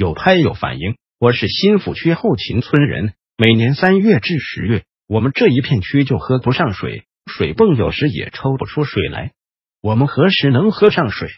[0.00, 0.96] 有拍有反应。
[1.18, 9.32] 我是新抚区后勤村人，每年三月至十月，我们这一片区就喝不上水，水泵有时也抽不出水来。
[9.82, 11.28] 我们何时能喝上水？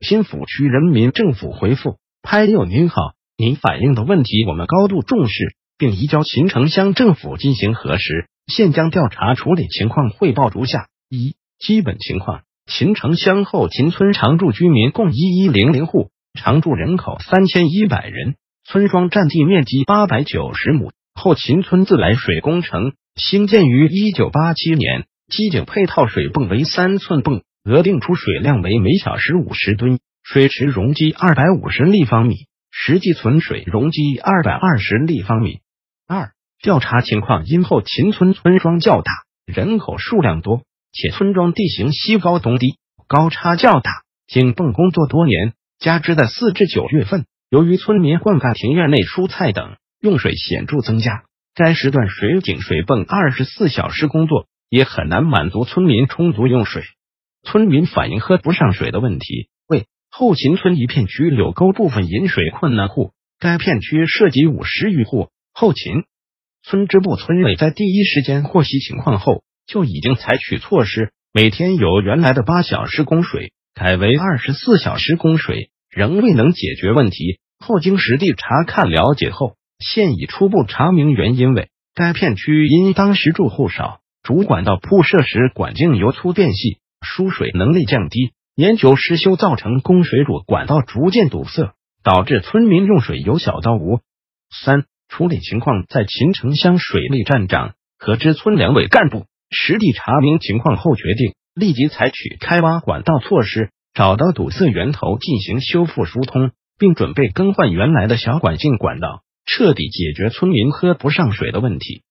[0.00, 20.92] 新抚区人民政府回复：拍友您好，您反映的问题我们高度重视，并移交秦城乡政府进行核实，现将调查处理情况汇报如下：一、基本情况，秦城乡后秦村常住居民共一一零零户，常住人口三千一百人，村庄占地面积八百九十亩。
[21.14, 27.42] 后秦村自来水工程兴建于一九八七年，机井配套水泵为三寸泵。
[27.64, 32.34] 额定出水量为每小时五十吨，水池容积二百五十立方米，
[32.72, 35.60] 实际存水容积二百二十立方米。
[36.08, 39.12] 二、调查情况，因后秦村村庄较大，
[39.46, 43.92] 人口数量多，且村庄地形西高东低，高差较大。
[44.26, 45.52] 井泵工作多年，
[45.82, 51.24] 加之在四至九月份，由于村民灌溉庭院内蔬菜等，用水显著增加，
[51.56, 56.84] 该时段水井水泵二十四小时工作，也很难满足村民充足用水。
[57.42, 59.48] 村民反映喝不上水的问题。
[59.66, 63.10] 为后勤村一片区柳沟部分饮水困难户，
[63.40, 65.30] 该片区涉及五十余户。
[65.52, 66.04] 后勤
[66.62, 77.40] 村支部、村委在第一时间获悉情况后，就已经采取措施，每天由原来的八小时供水改为二十四小时供水，仍未能解决问题。
[77.58, 86.78] 后经实地查看了解后，现已初步查明原因为该片区因当时住户少，主管道铺设时管径由粗变细。
[87.04, 91.74] 输水能力降低，年久失修，造成供水主管道逐渐堵塞，
[92.04, 93.98] 导致村民用水由小到无。
[94.50, 112.02] 三、处理情况，在秦城乡水利站长和支村两委干部实地查明情况后，决定立即采取开挖管道措施，找到堵塞源头进行修复疏通，并准备更换原来的小管径管道，彻底解决村民喝不上水的问题。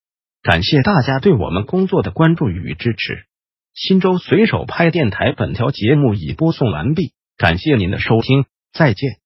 [0.43, 3.25] 感谢大家对我们工作的关注与支持。
[3.73, 9.20] 新州随手拍电台，本条节目已播送完毕，感谢您的收听，再见。